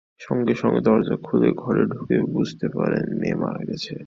[0.21, 3.93] সঙ্গে সঙ্গে দরজা খুলে ঘরে ঢুকে বুঝতে পারেন মেয়ে মারা গেছে।